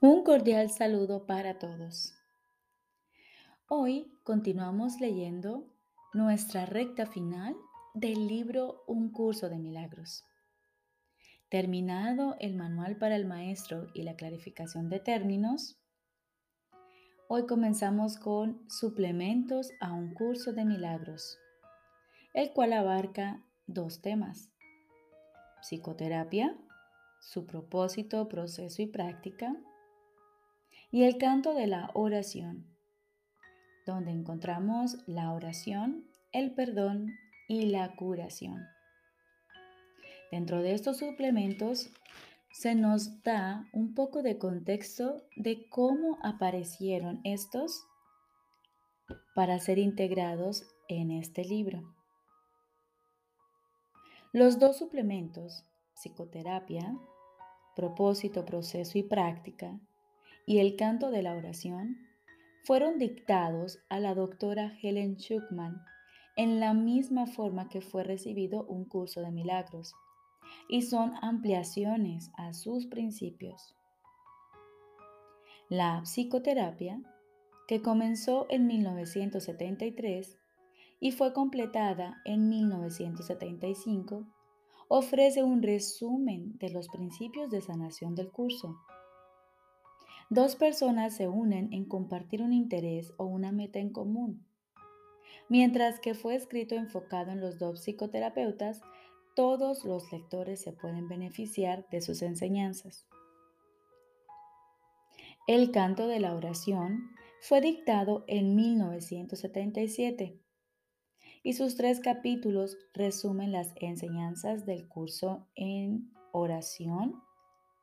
Un 0.00 0.24
cordial 0.24 0.68
saludo 0.68 1.24
para 1.24 1.58
todos. 1.58 2.12
Hoy 3.66 4.12
continuamos 4.24 5.00
leyendo 5.00 5.64
nuestra 6.12 6.66
recta 6.66 7.06
final 7.06 7.56
del 7.94 8.26
libro 8.26 8.84
Un 8.86 9.10
curso 9.10 9.48
de 9.48 9.58
milagros. 9.58 10.22
Terminado 11.48 12.36
el 12.40 12.54
manual 12.54 12.98
para 12.98 13.16
el 13.16 13.24
maestro 13.24 13.86
y 13.94 14.02
la 14.02 14.16
clarificación 14.16 14.90
de 14.90 15.00
términos, 15.00 15.78
hoy 17.26 17.46
comenzamos 17.46 18.18
con 18.18 18.68
suplementos 18.68 19.70
a 19.80 19.94
un 19.94 20.12
curso 20.12 20.52
de 20.52 20.66
milagros, 20.66 21.38
el 22.34 22.52
cual 22.52 22.74
abarca 22.74 23.42
dos 23.66 24.02
temas, 24.02 24.50
psicoterapia, 25.62 26.54
su 27.18 27.46
propósito, 27.46 28.28
proceso 28.28 28.82
y 28.82 28.86
práctica, 28.88 29.56
y 30.90 31.04
el 31.04 31.18
canto 31.18 31.54
de 31.54 31.66
la 31.66 31.90
oración, 31.94 32.66
donde 33.86 34.10
encontramos 34.10 34.96
la 35.06 35.32
oración, 35.32 36.06
el 36.32 36.54
perdón 36.54 37.14
y 37.48 37.66
la 37.66 37.94
curación. 37.96 38.66
Dentro 40.30 40.62
de 40.62 40.74
estos 40.74 40.98
suplementos 40.98 41.90
se 42.52 42.74
nos 42.74 43.22
da 43.22 43.68
un 43.72 43.94
poco 43.94 44.22
de 44.22 44.38
contexto 44.38 45.22
de 45.36 45.68
cómo 45.68 46.18
aparecieron 46.22 47.20
estos 47.24 47.84
para 49.34 49.58
ser 49.58 49.78
integrados 49.78 50.64
en 50.88 51.10
este 51.10 51.44
libro. 51.44 51.82
Los 54.32 54.58
dos 54.58 54.78
suplementos, 54.78 55.64
psicoterapia, 55.94 56.96
propósito, 57.74 58.44
proceso 58.44 58.98
y 58.98 59.02
práctica, 59.02 59.78
y 60.46 60.58
el 60.60 60.76
canto 60.76 61.10
de 61.10 61.22
la 61.22 61.34
oración 61.34 61.98
fueron 62.62 62.98
dictados 62.98 63.80
a 63.88 63.98
la 63.98 64.14
doctora 64.14 64.72
Helen 64.80 65.16
Schuckman 65.16 65.82
en 66.36 66.60
la 66.60 66.72
misma 66.72 67.26
forma 67.26 67.68
que 67.68 67.80
fue 67.80 68.04
recibido 68.04 68.64
un 68.66 68.84
curso 68.84 69.20
de 69.20 69.32
milagros 69.32 69.94
y 70.68 70.82
son 70.82 71.14
ampliaciones 71.20 72.30
a 72.36 72.52
sus 72.54 72.86
principios. 72.86 73.74
La 75.68 76.02
psicoterapia, 76.04 77.00
que 77.66 77.82
comenzó 77.82 78.46
en 78.48 78.68
1973 78.68 80.38
y 81.00 81.10
fue 81.10 81.32
completada 81.32 82.20
en 82.24 82.48
1975, 82.48 84.24
ofrece 84.88 85.42
un 85.42 85.62
resumen 85.62 86.56
de 86.58 86.70
los 86.70 86.88
principios 86.88 87.50
de 87.50 87.60
sanación 87.60 88.14
del 88.14 88.30
curso 88.30 88.76
Dos 90.28 90.56
personas 90.56 91.14
se 91.14 91.28
unen 91.28 91.72
en 91.72 91.84
compartir 91.84 92.42
un 92.42 92.52
interés 92.52 93.12
o 93.16 93.26
una 93.26 93.52
meta 93.52 93.78
en 93.78 93.90
común. 93.90 94.44
Mientras 95.48 96.00
que 96.00 96.14
fue 96.14 96.34
escrito 96.34 96.74
enfocado 96.74 97.30
en 97.30 97.40
los 97.40 97.58
dos 97.58 97.80
psicoterapeutas, 97.84 98.80
todos 99.36 99.84
los 99.84 100.10
lectores 100.10 100.60
se 100.60 100.72
pueden 100.72 101.08
beneficiar 101.08 101.88
de 101.90 102.00
sus 102.00 102.22
enseñanzas. 102.22 103.06
El 105.46 105.70
canto 105.70 106.08
de 106.08 106.18
la 106.18 106.34
oración 106.34 107.10
fue 107.40 107.60
dictado 107.60 108.24
en 108.26 108.56
1977 108.56 110.40
y 111.44 111.52
sus 111.52 111.76
tres 111.76 112.00
capítulos 112.00 112.76
resumen 112.92 113.52
las 113.52 113.72
enseñanzas 113.76 114.66
del 114.66 114.88
curso 114.88 115.46
en 115.54 116.10
oración, 116.32 117.22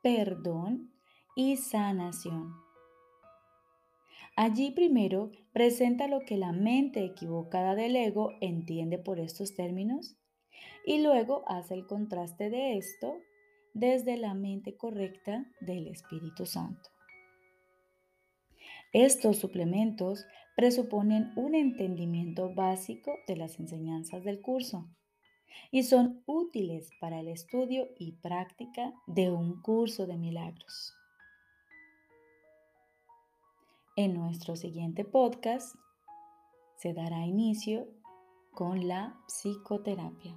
perdón 0.02 0.93
y 1.36 1.58
sanación. 1.58 2.54
Allí 4.36 4.72
primero 4.72 5.32
presenta 5.52 6.08
lo 6.08 6.22
que 6.22 6.38
la 6.38 6.52
mente 6.52 7.06
equivocada 7.06 7.76
del 7.76 7.96
ego 7.96 8.32
entiende 8.42 8.98
por 8.98 9.20
estos 9.20 9.56
términos 9.56 10.16
y 10.86 11.02
luego 11.02 11.44
hace 11.48 11.76
el 11.76 11.86
contraste 11.86 12.50
de 12.50 12.78
esto 12.78 13.16
desde 13.74 14.18
la 14.18 14.34
mente 14.34 14.76
correcta 14.76 15.46
del 15.62 15.88
Espíritu 15.88 16.46
Santo. 16.46 16.90
Estos 18.92 19.38
suplementos 19.38 20.26
presuponen 20.56 21.32
un 21.36 21.56
entendimiento 21.56 22.54
básico 22.54 23.16
de 23.28 23.36
las 23.36 23.60
enseñanzas 23.60 24.24
del 24.24 24.42
curso 24.42 24.88
y 25.72 25.84
son 25.84 26.24
útiles 26.26 26.90
para 27.00 27.20
el 27.20 27.28
estudio 27.28 27.90
y 27.98 28.14
práctica 28.14 28.94
de 29.08 29.32
un 29.32 29.62
curso 29.62 30.06
de 30.06 30.18
milagros. 30.18 30.94
En 33.96 34.16
nuestro 34.16 34.56
siguiente 34.56 35.06
podcast 35.06 35.76
se 36.78 36.94
dará 36.94 37.28
inicio 37.28 37.86
con 38.52 38.88
la 38.88 39.20
psicoterapia. 39.28 40.36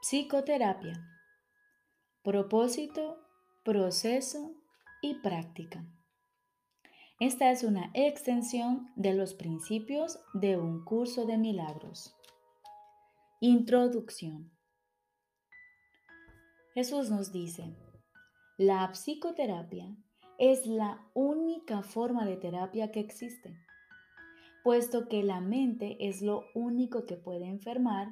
Psicoterapia. 0.00 0.94
Propósito, 2.22 3.18
proceso 3.62 4.54
y 5.02 5.20
práctica. 5.20 5.84
Esta 7.20 7.50
es 7.50 7.62
una 7.62 7.90
extensión 7.92 8.90
de 8.96 9.12
los 9.12 9.34
principios 9.34 10.18
de 10.32 10.56
un 10.56 10.82
curso 10.82 11.26
de 11.26 11.36
milagros. 11.36 12.16
Introducción. 13.40 14.50
Jesús 16.72 17.10
nos 17.10 17.32
dice, 17.32 17.76
la 18.56 18.90
psicoterapia 18.92 19.94
es 20.38 20.66
la 20.66 21.06
única 21.12 21.82
forma 21.82 22.24
de 22.24 22.38
terapia 22.38 22.90
que 22.90 23.00
existe, 23.00 23.54
puesto 24.64 25.06
que 25.06 25.22
la 25.22 25.42
mente 25.42 26.08
es 26.08 26.22
lo 26.22 26.46
único 26.54 27.04
que 27.04 27.18
puede 27.18 27.44
enfermar, 27.44 28.08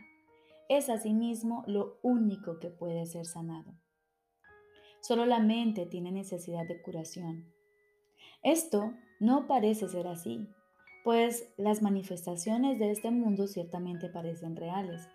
es 0.68 0.90
asimismo 0.90 1.64
lo 1.66 1.98
único 2.02 2.60
que 2.60 2.68
puede 2.68 3.06
ser 3.06 3.24
sanado. 3.24 3.72
Solo 5.00 5.24
la 5.24 5.40
mente 5.40 5.86
tiene 5.86 6.12
necesidad 6.12 6.68
de 6.68 6.82
curación. 6.82 7.50
Esto 8.42 8.92
no 9.20 9.46
parece 9.46 9.88
ser 9.88 10.06
así, 10.06 10.46
pues 11.02 11.52
las 11.58 11.82
manifestaciones 11.82 12.78
de 12.78 12.90
este 12.90 13.10
mundo 13.10 13.46
ciertamente 13.46 14.08
parecen 14.08 14.56
reales. 14.56 15.06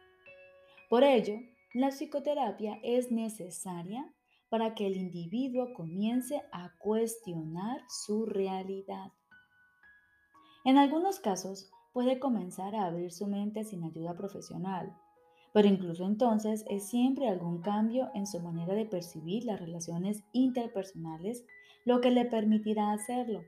Por 0.90 1.04
ello, 1.04 1.40
la 1.74 1.90
psicoterapia 1.90 2.80
es 2.82 3.12
necesaria 3.12 4.12
para 4.50 4.74
que 4.74 4.88
el 4.88 4.98
individuo 4.98 5.72
comience 5.76 6.42
a 6.52 6.74
cuestionar 6.80 7.84
su 7.88 8.26
realidad. 8.26 9.12
En 10.66 10.80
algunos 10.80 11.20
casos 11.20 11.72
puede 11.94 12.20
comenzar 12.20 12.76
a 12.76 12.88
abrir 12.88 13.12
su 13.12 13.28
mente 13.28 13.64
sin 13.64 13.84
ayuda 13.84 14.18
profesional, 14.18 14.98
pero 15.54 15.68
incluso 15.68 16.06
entonces 16.06 16.66
es 16.68 16.90
siempre 16.90 17.28
algún 17.28 17.62
cambio 17.62 18.10
en 18.16 18.26
su 18.26 18.40
manera 18.40 18.74
de 18.74 18.86
percibir 18.86 19.46
las 19.46 19.60
relaciones 19.60 20.24
interpersonales 20.34 21.46
lo 21.86 22.02
que 22.02 22.10
le 22.10 22.26
permitirá 22.26 22.92
hacerlo. 22.92 23.44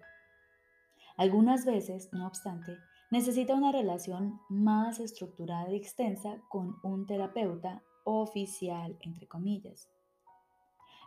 Algunas 1.17 1.65
veces, 1.65 2.09
no 2.13 2.27
obstante, 2.27 2.77
necesita 3.11 3.53
una 3.53 3.71
relación 3.71 4.39
más 4.49 4.99
estructurada 4.99 5.69
y 5.71 5.75
extensa 5.75 6.41
con 6.49 6.77
un 6.81 7.05
terapeuta 7.05 7.83
oficial, 8.05 8.97
entre 9.01 9.27
comillas. 9.27 9.89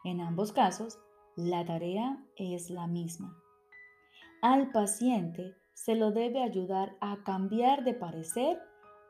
En 0.04 0.20
ambos 0.20 0.52
casos, 0.52 0.98
la 1.34 1.64
tarea 1.64 2.22
es 2.36 2.70
la 2.70 2.86
misma. 2.86 3.36
Al 4.42 4.70
paciente 4.70 5.54
se 5.72 5.94
lo 5.94 6.12
debe 6.12 6.42
ayudar 6.42 6.96
a 7.00 7.24
cambiar 7.24 7.82
de 7.84 7.94
parecer 7.94 8.60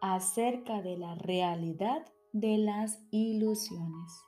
acerca 0.01 0.81
de 0.81 0.97
la 0.97 1.17
realidad 1.17 2.07
de 2.33 2.59
las 2.59 3.03
ilusiones. 3.11 4.25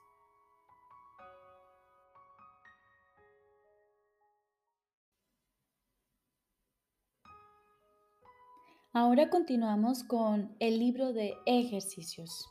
Ahora 8.98 9.28
continuamos 9.28 10.04
con 10.04 10.56
el 10.58 10.78
libro 10.78 11.12
de 11.12 11.34
ejercicios. 11.44 12.48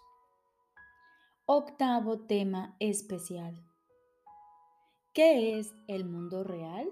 Octavo 1.47 2.19
tema 2.19 2.75
especial. 2.77 3.59
¿Qué 5.11 5.57
es 5.57 5.73
el 5.87 6.05
mundo 6.05 6.43
real? 6.43 6.87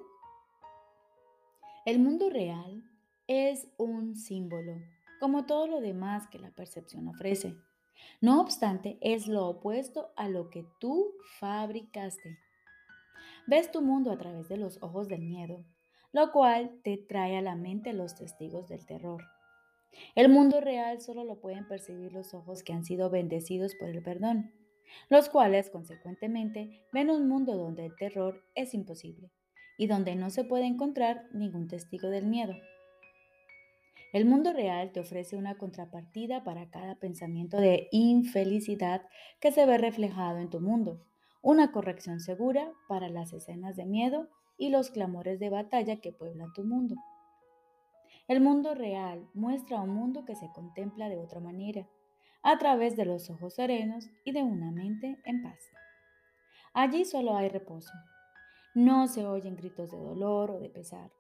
El 1.85 1.99
mundo 1.99 2.31
real 2.31 2.83
es 3.27 3.67
un 3.77 4.15
símbolo, 4.15 4.73
como 5.19 5.45
todo 5.45 5.67
lo 5.67 5.81
demás 5.81 6.27
que 6.29 6.39
la 6.39 6.49
percepción 6.49 7.07
ofrece. 7.07 7.55
No 8.21 8.41
obstante, 8.41 8.97
es 9.01 9.27
lo 9.27 9.45
opuesto 9.45 10.13
a 10.15 10.29
lo 10.29 10.49
que 10.49 10.65
tú 10.79 11.13
fabricaste. 11.39 12.39
Ves 13.45 13.71
tu 13.71 13.83
mundo 13.83 14.11
a 14.11 14.17
través 14.17 14.49
de 14.49 14.57
los 14.57 14.81
ojos 14.81 15.07
del 15.09 15.21
miedo, 15.21 15.63
lo 16.11 16.31
cual 16.31 16.79
te 16.83 16.97
trae 16.97 17.37
a 17.37 17.43
la 17.43 17.53
mente 17.53 17.93
los 17.93 18.15
testigos 18.15 18.67
del 18.67 18.83
terror. 18.87 19.23
El 20.15 20.29
mundo 20.29 20.61
real 20.61 21.01
solo 21.01 21.23
lo 21.23 21.39
pueden 21.39 21.67
percibir 21.67 22.13
los 22.13 22.33
ojos 22.33 22.63
que 22.63 22.73
han 22.73 22.85
sido 22.85 23.09
bendecidos 23.09 23.75
por 23.75 23.89
el 23.89 24.01
perdón, 24.01 24.51
los 25.09 25.29
cuales, 25.29 25.69
consecuentemente, 25.69 26.85
ven 26.91 27.09
un 27.09 27.27
mundo 27.27 27.55
donde 27.55 27.85
el 27.85 27.95
terror 27.95 28.43
es 28.55 28.73
imposible 28.73 29.31
y 29.77 29.87
donde 29.87 30.15
no 30.15 30.29
se 30.29 30.43
puede 30.43 30.65
encontrar 30.65 31.27
ningún 31.33 31.67
testigo 31.67 32.09
del 32.09 32.25
miedo. 32.25 32.53
El 34.13 34.25
mundo 34.25 34.53
real 34.53 34.91
te 34.91 34.99
ofrece 34.99 35.35
una 35.35 35.57
contrapartida 35.57 36.43
para 36.43 36.69
cada 36.69 36.95
pensamiento 36.95 37.57
de 37.57 37.87
infelicidad 37.91 39.01
que 39.39 39.51
se 39.51 39.65
ve 39.65 39.79
reflejado 39.79 40.37
en 40.37 40.51
tu 40.51 40.61
mundo, 40.61 41.03
una 41.41 41.71
corrección 41.71 42.19
segura 42.19 42.71
para 42.87 43.09
las 43.09 43.33
escenas 43.33 43.75
de 43.75 43.85
miedo 43.85 44.29
y 44.57 44.69
los 44.69 44.91
clamores 44.91 45.39
de 45.39 45.49
batalla 45.49 45.99
que 45.99 46.11
pueblan 46.11 46.53
tu 46.53 46.63
mundo. 46.63 46.95
El 48.27 48.39
mundo 48.39 48.73
real 48.73 49.27
muestra 49.33 49.81
un 49.81 49.89
mundo 49.89 50.23
que 50.23 50.35
se 50.35 50.49
contempla 50.51 51.09
de 51.09 51.17
otra 51.17 51.41
manera, 51.41 51.87
a 52.41 52.57
través 52.57 52.95
de 52.95 53.05
los 53.05 53.29
ojos 53.29 53.55
serenos 53.55 54.09
y 54.23 54.31
de 54.31 54.43
una 54.43 54.71
mente 54.71 55.19
en 55.25 55.43
paz. 55.43 55.59
Allí 56.73 57.05
solo 57.05 57.35
hay 57.35 57.49
reposo. 57.49 57.91
No 58.75 59.07
se 59.07 59.25
oyen 59.25 59.55
gritos 59.55 59.91
de 59.91 59.97
dolor 59.97 60.51
o 60.51 60.59
de 60.59 60.69
pesar, 60.69 61.11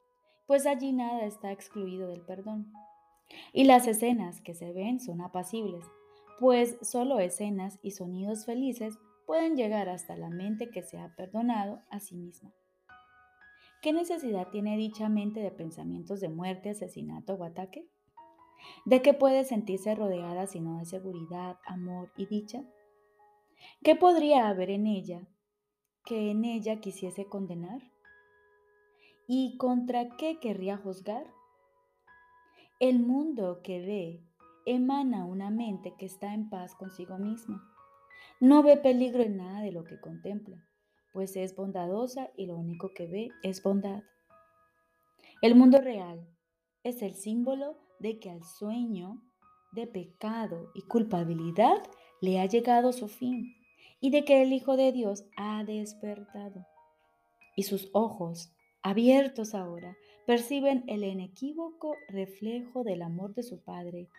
pues 0.47 0.65
allí 0.65 0.91
nada 0.91 1.25
está 1.25 1.51
excluido 1.51 2.07
del 2.07 2.21
perdón. 2.21 2.71
Y 3.51 3.65
las 3.65 3.87
escenas 3.87 4.41
que 4.41 4.53
se 4.53 4.73
ven 4.73 4.99
son 4.99 5.21
apacibles, 5.21 5.85
pues 6.39 6.77
solo 6.81 7.19
escenas 7.19 7.79
y 7.81 7.91
sonidos 7.91 8.45
felices 8.45 8.97
pueden 9.25 9.55
llegar 9.55 9.89
hasta 9.89 10.15
la 10.17 10.29
mente 10.29 10.69
que 10.69 10.83
se 10.83 10.99
ha 10.99 11.15
perdonado 11.15 11.81
a 11.89 11.99
sí 11.99 12.15
misma. 12.15 12.51
¿Qué 13.83 13.91
necesidad 13.91 14.47
tiene 14.47 14.77
dicha 14.77 15.09
mente 15.09 15.41
de 15.41 15.51
pensamientos 15.51 16.21
de 16.21 16.29
muerte, 16.29 16.69
asesinato 16.69 17.33
o 17.33 17.43
ataque? 17.43 17.85
¿De 18.85 19.01
qué 19.01 19.13
puede 19.13 19.43
sentirse 19.43 19.93
rodeada 19.93 20.47
sino 20.47 20.79
de 20.79 20.85
seguridad, 20.85 21.57
amor 21.65 22.09
y 22.15 22.25
dicha? 22.27 22.63
¿Qué 23.83 23.97
podría 23.97 24.47
haber 24.47 24.69
en 24.69 24.87
ella 24.87 25.27
que 26.05 26.31
en 26.31 26.45
ella 26.45 26.79
quisiese 26.79 27.25
condenar? 27.25 27.81
¿Y 29.27 29.57
contra 29.57 30.15
qué 30.15 30.39
querría 30.39 30.77
juzgar? 30.77 31.25
El 32.79 33.01
mundo 33.01 33.59
que 33.63 33.81
ve 33.81 34.23
emana 34.65 35.25
una 35.25 35.49
mente 35.49 35.93
que 35.97 36.05
está 36.05 36.33
en 36.33 36.49
paz 36.49 36.73
consigo 36.75 37.17
misma. 37.17 37.61
No 38.39 38.63
ve 38.63 38.77
peligro 38.77 39.23
en 39.23 39.35
nada 39.35 39.59
de 39.59 39.73
lo 39.73 39.83
que 39.83 39.99
contempla, 39.99 40.65
pues 41.13 41.35
es 41.35 41.55
bondadosa 41.55 42.31
y 42.35 42.47
lo 42.47 42.57
único 42.57 42.93
que 42.93 43.07
ve 43.07 43.29
es 43.43 43.61
bondad. 43.63 44.03
El 45.41 45.55
mundo 45.55 45.79
real 45.79 46.27
es 46.83 47.01
el 47.01 47.13
símbolo 47.13 47.77
de 47.99 48.19
que 48.19 48.29
al 48.29 48.43
sueño 48.43 49.21
de 49.71 49.87
pecado 49.87 50.71
y 50.73 50.81
culpabilidad 50.81 51.81
le 52.21 52.39
ha 52.39 52.45
llegado 52.45 52.91
su 52.91 53.07
fin 53.07 53.55
y 53.99 54.09
de 54.09 54.25
que 54.25 54.41
el 54.41 54.53
Hijo 54.53 54.75
de 54.75 54.91
Dios 54.91 55.25
ha 55.37 55.63
despertado. 55.63 56.65
Y 57.55 57.63
sus 57.63 57.89
ojos, 57.93 58.51
abiertos 58.81 59.53
ahora, 59.55 59.95
perciben 60.25 60.83
el 60.87 61.03
inequívoco 61.03 61.95
reflejo 62.09 62.83
del 62.83 63.01
amor 63.01 63.33
de 63.33 63.43
su 63.43 63.63
Padre, 63.63 64.09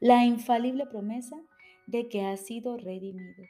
la 0.00 0.24
infalible 0.24 0.86
promesa 0.86 1.40
de 1.86 2.08
que 2.08 2.24
ha 2.24 2.36
sido 2.36 2.76
redimido. 2.76 3.44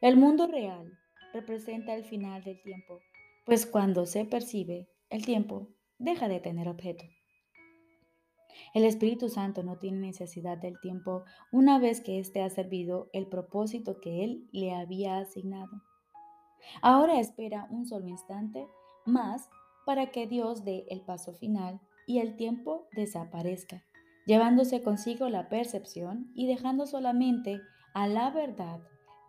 El 0.00 0.16
mundo 0.16 0.46
real 0.46 0.98
representa 1.32 1.94
el 1.94 2.04
final 2.04 2.42
del 2.44 2.60
tiempo, 2.62 3.00
pues 3.44 3.66
cuando 3.66 4.06
se 4.06 4.24
percibe, 4.24 4.88
el 5.10 5.24
tiempo 5.24 5.68
deja 5.98 6.28
de 6.28 6.40
tener 6.40 6.68
objeto. 6.68 7.04
El 8.74 8.84
Espíritu 8.84 9.28
Santo 9.28 9.62
no 9.62 9.78
tiene 9.78 9.98
necesidad 9.98 10.58
del 10.58 10.78
tiempo 10.80 11.24
una 11.52 11.78
vez 11.78 12.00
que 12.00 12.18
éste 12.18 12.42
ha 12.42 12.50
servido 12.50 13.08
el 13.12 13.26
propósito 13.26 14.00
que 14.00 14.24
Él 14.24 14.48
le 14.52 14.74
había 14.74 15.18
asignado. 15.18 15.82
Ahora 16.82 17.20
espera 17.20 17.66
un 17.70 17.86
solo 17.86 18.08
instante 18.08 18.66
más 19.06 19.48
para 19.86 20.10
que 20.10 20.26
Dios 20.26 20.64
dé 20.64 20.84
el 20.90 21.00
paso 21.00 21.32
final 21.32 21.80
y 22.06 22.18
el 22.18 22.36
tiempo 22.36 22.88
desaparezca, 22.92 23.84
llevándose 24.26 24.82
consigo 24.82 25.28
la 25.28 25.48
percepción 25.48 26.30
y 26.34 26.46
dejando 26.46 26.86
solamente 26.86 27.60
a 27.94 28.06
la 28.06 28.30
verdad 28.30 28.80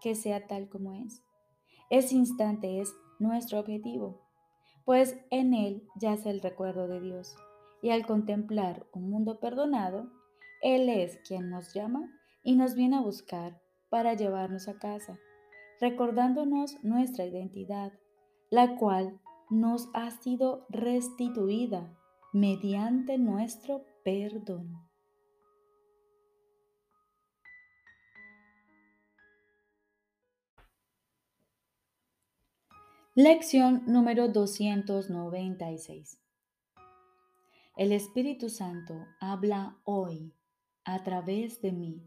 que 0.02 0.16
sea 0.16 0.48
tal 0.48 0.70
como 0.70 0.94
es. 0.94 1.24
Ese 1.90 2.16
instante 2.16 2.80
es 2.80 2.94
nuestro 3.20 3.60
objetivo, 3.60 4.22
pues 4.86 5.18
en 5.32 5.54
él 5.54 5.84
yace 6.00 6.30
el 6.30 6.42
recuerdo 6.42 6.88
de 6.88 7.00
Dios 7.02 7.36
y 7.82 7.92
al 7.92 8.06
contemplar 8.06 8.86
un 8.94 9.10
mundo 9.10 9.40
perdonado, 9.40 10.12
Él 10.62 10.90
es 10.90 11.18
quien 11.28 11.50
nos 11.50 11.74
llama 11.74 12.12
y 12.44 12.56
nos 12.56 12.76
viene 12.76 12.98
a 12.98 13.02
buscar 13.02 13.62
para 13.90 14.14
llevarnos 14.14 14.68
a 14.68 14.78
casa, 14.78 15.18
recordándonos 15.80 16.84
nuestra 16.84 17.26
identidad, 17.26 17.94
la 18.50 18.76
cual 18.78 19.20
nos 19.50 19.90
ha 19.94 20.12
sido 20.12 20.66
restituida 20.70 21.98
mediante 22.34 23.18
nuestro 23.18 23.84
perdón. 24.04 24.89
Lección 33.16 33.82
número 33.88 34.28
296. 34.28 36.22
El 37.76 37.92
Espíritu 37.92 38.50
Santo 38.50 39.08
habla 39.20 39.80
hoy 39.84 40.32
a 40.86 41.04
través 41.04 41.60
de 41.60 41.72
mí. 41.72 42.04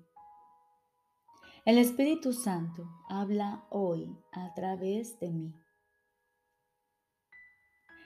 El 1.65 1.79
Espíritu 1.79 2.33
Santo 2.33 2.89
habla 3.09 3.67
hoy 3.69 4.17
a 4.31 4.55
través 4.55 5.19
de 5.19 5.33
mí. 5.33 5.53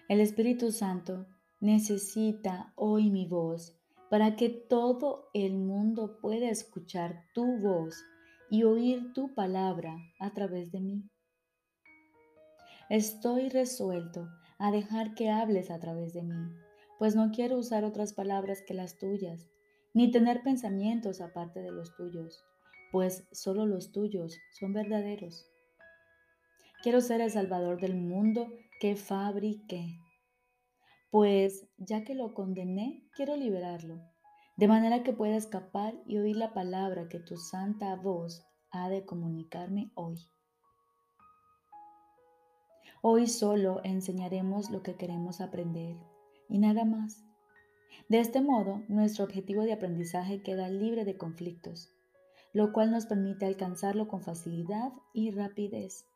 El 0.08 0.20
Espíritu 0.20 0.72
Santo 0.72 1.26
necesita 1.60 2.72
hoy 2.76 3.10
mi 3.10 3.28
voz 3.28 3.78
para 4.08 4.36
que 4.36 4.48
todo 4.48 5.28
el 5.34 5.58
mundo 5.58 6.18
pueda 6.22 6.48
escuchar 6.48 7.26
tu 7.34 7.58
voz 7.58 7.94
y 8.50 8.62
oír 8.62 9.12
tu 9.12 9.34
palabra 9.34 9.94
a 10.18 10.32
través 10.32 10.72
de 10.72 10.80
mí. 10.80 11.10
Estoy 12.88 13.48
resuelto 13.48 14.28
a 14.58 14.70
dejar 14.70 15.14
que 15.14 15.30
hables 15.30 15.70
a 15.70 15.78
través 15.78 16.12
de 16.12 16.22
mí 16.22 16.56
pues 16.98 17.14
no 17.14 17.30
quiero 17.30 17.58
usar 17.58 17.84
otras 17.84 18.12
palabras 18.12 18.62
que 18.62 18.74
las 18.74 18.96
tuyas, 18.98 19.48
ni 19.92 20.10
tener 20.10 20.42
pensamientos 20.42 21.20
aparte 21.20 21.60
de 21.60 21.70
los 21.70 21.94
tuyos, 21.96 22.44
pues 22.92 23.26
solo 23.32 23.66
los 23.66 23.92
tuyos 23.92 24.38
son 24.58 24.72
verdaderos. 24.72 25.46
Quiero 26.82 27.00
ser 27.00 27.20
el 27.20 27.30
Salvador 27.30 27.80
del 27.80 27.96
mundo 27.96 28.48
que 28.80 28.96
fabriqué, 28.96 29.98
pues 31.10 31.66
ya 31.76 32.04
que 32.04 32.14
lo 32.14 32.34
condené, 32.34 33.08
quiero 33.14 33.36
liberarlo, 33.36 34.00
de 34.56 34.68
manera 34.68 35.02
que 35.02 35.12
pueda 35.12 35.36
escapar 35.36 35.94
y 36.06 36.18
oír 36.18 36.36
la 36.36 36.54
palabra 36.54 37.08
que 37.08 37.20
tu 37.20 37.36
santa 37.36 37.94
voz 37.96 38.46
ha 38.70 38.88
de 38.88 39.04
comunicarme 39.04 39.90
hoy. 39.94 40.16
Hoy 43.02 43.26
solo 43.26 43.80
enseñaremos 43.84 44.70
lo 44.70 44.82
que 44.82 44.96
queremos 44.96 45.40
aprender 45.40 45.96
y 46.48 46.58
nada 46.58 46.84
más. 46.84 47.24
De 48.08 48.20
este 48.20 48.40
modo, 48.40 48.82
nuestro 48.88 49.24
objetivo 49.24 49.62
de 49.62 49.72
aprendizaje 49.72 50.42
queda 50.42 50.68
libre 50.68 51.04
de 51.04 51.16
conflictos, 51.16 51.92
lo 52.52 52.72
cual 52.72 52.90
nos 52.90 53.06
permite 53.06 53.46
alcanzarlo 53.46 54.08
con 54.08 54.22
facilidad 54.22 54.92
y 55.12 55.30
rapidez. 55.30 56.06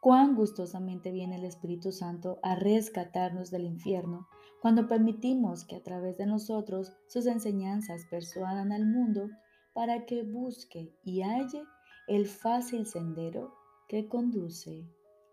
Cuán 0.00 0.34
gustosamente 0.34 1.10
viene 1.10 1.36
el 1.36 1.44
Espíritu 1.44 1.92
Santo 1.92 2.38
a 2.42 2.54
rescatarnos 2.54 3.50
del 3.50 3.64
infierno 3.64 4.28
cuando 4.62 4.88
permitimos 4.88 5.64
que 5.64 5.76
a 5.76 5.82
través 5.82 6.16
de 6.16 6.26
nosotros 6.26 6.92
sus 7.06 7.26
enseñanzas 7.26 8.06
persuadan 8.10 8.72
al 8.72 8.86
mundo 8.86 9.28
para 9.74 10.06
que 10.06 10.22
busque 10.22 10.94
y 11.04 11.22
halle 11.22 11.64
el 12.08 12.26
fácil 12.26 12.86
sendero 12.86 13.54
que 13.88 14.08
conduce 14.08 14.86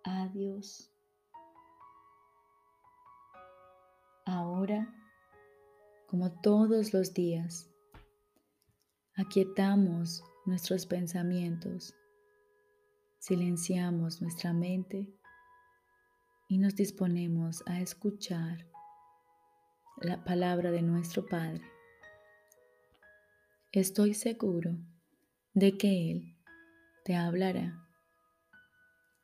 a 0.07 0.27
Dios. 0.29 0.89
Ahora, 4.25 4.93
como 6.07 6.31
todos 6.41 6.93
los 6.93 7.13
días, 7.13 7.69
aquietamos 9.15 10.23
nuestros 10.45 10.85
pensamientos, 10.85 11.93
silenciamos 13.19 14.21
nuestra 14.21 14.53
mente 14.53 15.13
y 16.47 16.57
nos 16.57 16.75
disponemos 16.75 17.61
a 17.65 17.81
escuchar 17.81 18.65
la 19.97 20.23
palabra 20.23 20.71
de 20.71 20.81
nuestro 20.81 21.25
Padre. 21.25 21.63
Estoy 23.73 24.13
seguro 24.13 24.77
de 25.53 25.77
que 25.77 26.11
Él 26.11 26.37
te 27.03 27.15
hablará 27.15 27.86